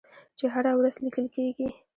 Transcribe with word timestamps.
چې 0.37 0.45
هره 0.53 0.71
ورځ 0.79 0.95
لیکل 1.05 1.25
کیږي. 1.35 1.67